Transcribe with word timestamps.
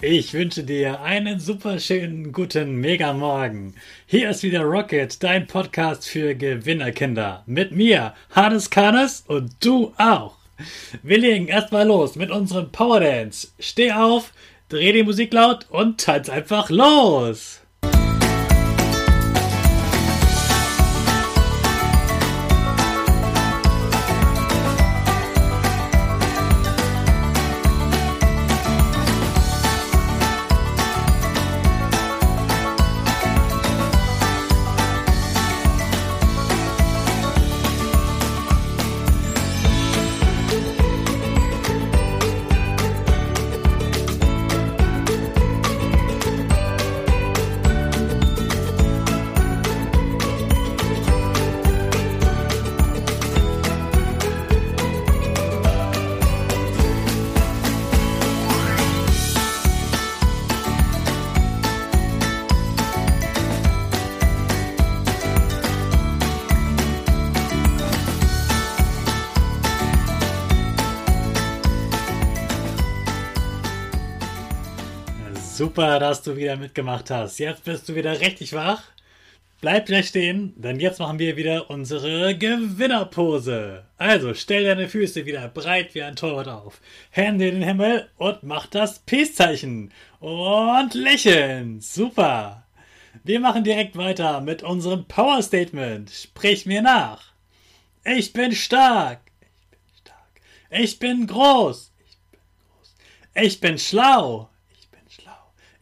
Ich 0.00 0.34
wünsche 0.34 0.64
dir 0.64 1.00
einen 1.02 1.38
super 1.38 1.78
schönen 1.78 2.32
guten 2.32 2.76
Mega-Morgen. 2.80 3.74
Hier 4.06 4.28
ist 4.28 4.42
wieder 4.42 4.62
Rocket, 4.62 5.22
dein 5.22 5.46
Podcast 5.46 6.08
für 6.08 6.34
Gewinnerkinder. 6.34 7.44
Mit 7.46 7.72
mir, 7.72 8.12
Hannes 8.30 8.70
Karnes 8.70 9.24
und 9.26 9.52
du 9.60 9.94
auch. 9.96 10.36
Wir 11.02 11.18
legen 11.18 11.46
erstmal 11.46 11.86
los 11.86 12.16
mit 12.16 12.30
unserem 12.30 12.70
Power 12.70 13.00
Dance. 13.00 13.48
Steh 13.58 13.92
auf, 13.92 14.32
dreh 14.68 14.92
die 14.92 15.04
Musik 15.04 15.32
laut 15.32 15.66
und 15.70 16.00
tanz 16.00 16.28
einfach 16.28 16.70
los. 16.70 17.60
Super, 75.56 76.00
dass 76.00 76.20
du 76.20 76.36
wieder 76.36 76.56
mitgemacht 76.56 77.12
hast. 77.12 77.38
Jetzt 77.38 77.62
bist 77.62 77.88
du 77.88 77.94
wieder 77.94 78.18
richtig 78.18 78.54
wach. 78.54 78.82
Bleib 79.60 79.86
gleich 79.86 80.08
stehen, 80.08 80.52
denn 80.56 80.80
jetzt 80.80 80.98
machen 80.98 81.20
wir 81.20 81.36
wieder 81.36 81.70
unsere 81.70 82.36
Gewinnerpose. 82.36 83.84
Also 83.96 84.34
stell 84.34 84.64
deine 84.64 84.88
Füße 84.88 85.26
wieder 85.26 85.46
breit 85.46 85.94
wie 85.94 86.02
ein 86.02 86.16
Torwart 86.16 86.48
auf, 86.48 86.80
Hände 87.10 87.46
in 87.46 87.54
den 87.54 87.62
Himmel 87.62 88.10
und 88.16 88.42
mach 88.42 88.66
das 88.66 88.98
Peace-Zeichen. 88.98 89.92
Und 90.18 90.94
lächeln. 90.94 91.80
Super. 91.80 92.66
Wir 93.22 93.38
machen 93.38 93.62
direkt 93.62 93.96
weiter 93.96 94.40
mit 94.40 94.64
unserem 94.64 95.04
Power 95.04 95.40
Statement. 95.40 96.10
Sprich 96.10 96.66
mir 96.66 96.82
nach. 96.82 97.32
Ich 98.04 98.32
bin 98.32 98.50
stark. 98.50 99.20
Ich 99.40 99.70
bin 99.70 99.78
stark. 100.00 100.40
Ich 100.70 100.98
bin 100.98 101.26
groß. 101.28 101.92
Ich 102.10 102.18
bin 102.32 102.40
groß. 102.40 102.94
Ich 103.36 103.60
bin 103.60 103.78
schlau. 103.78 104.50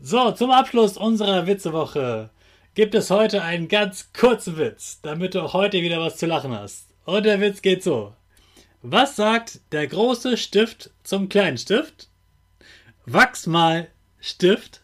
So, 0.00 0.30
zum 0.30 0.52
Abschluss 0.52 0.96
unserer 0.96 1.48
Witzewoche 1.48 2.30
gibt 2.74 2.94
es 2.94 3.10
heute 3.10 3.42
einen 3.42 3.66
ganz 3.66 4.12
kurzen 4.12 4.56
Witz, 4.56 5.00
damit 5.02 5.34
du 5.34 5.52
heute 5.52 5.82
wieder 5.82 5.98
was 5.98 6.18
zu 6.18 6.26
lachen 6.26 6.52
hast. 6.52 6.86
Und 7.04 7.26
der 7.26 7.40
Witz 7.40 7.62
geht 7.62 7.82
so. 7.82 8.14
Was 8.80 9.16
sagt 9.16 9.58
der 9.72 9.88
große 9.88 10.36
Stift 10.36 10.90
zum 11.02 11.28
kleinen 11.28 11.58
Stift? 11.58 12.10
Wachs 13.06 13.48
mal 13.48 13.88
Stift. 14.20 14.82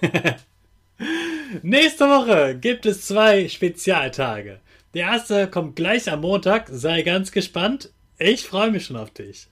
Nächste 1.62 2.06
Woche 2.08 2.56
gibt 2.58 2.86
es 2.86 3.06
zwei 3.06 3.50
Spezialtage. 3.50 4.60
Der 4.94 5.08
erste 5.08 5.46
kommt 5.46 5.76
gleich 5.76 6.10
am 6.10 6.22
Montag. 6.22 6.68
Sei 6.70 7.02
ganz 7.02 7.32
gespannt. 7.32 7.90
Ich 8.16 8.44
freue 8.44 8.70
mich 8.70 8.86
schon 8.86 8.96
auf 8.96 9.10
dich. 9.10 9.48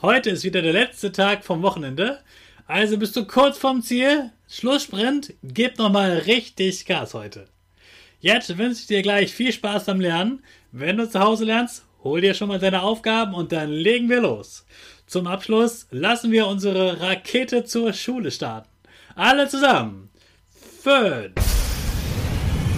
Heute 0.00 0.30
ist 0.30 0.44
wieder 0.44 0.62
der 0.62 0.72
letzte 0.72 1.12
Tag 1.12 1.44
vom 1.44 1.60
Wochenende. 1.60 2.20
Also 2.66 2.96
bist 2.96 3.14
du 3.16 3.26
kurz 3.26 3.58
vorm 3.58 3.82
Ziel. 3.82 4.30
Schlusssprint. 4.48 5.34
Gib 5.42 5.78
nochmal 5.78 6.18
richtig 6.18 6.86
Gas 6.86 7.14
heute. 7.14 7.46
Jetzt 8.20 8.56
wünsche 8.56 8.80
ich 8.80 8.86
dir 8.86 9.02
gleich 9.02 9.34
viel 9.34 9.52
Spaß 9.52 9.84
beim 9.84 10.00
Lernen. 10.00 10.42
Wenn 10.72 10.96
du 10.96 11.08
zu 11.08 11.20
Hause 11.20 11.44
lernst, 11.44 11.84
hol 12.02 12.20
dir 12.20 12.32
schon 12.34 12.48
mal 12.48 12.58
deine 12.58 12.82
Aufgaben 12.82 13.34
und 13.34 13.52
dann 13.52 13.70
legen 13.70 14.08
wir 14.08 14.22
los. 14.22 14.64
Zum 15.06 15.26
Abschluss 15.26 15.86
lassen 15.90 16.32
wir 16.32 16.46
unsere 16.46 17.00
Rakete 17.00 17.64
zur 17.64 17.92
Schule 17.92 18.30
starten. 18.30 18.70
Alle 19.14 19.46
zusammen. 19.48 20.08
Fünf, 20.82 21.34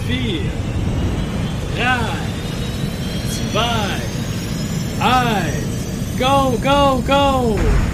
vier, 0.05 0.41
drei, 1.77 1.99
zwei, 3.51 4.01
eins. 4.99 6.19
Go, 6.19 6.57
go, 6.61 7.03
go! 7.07 7.86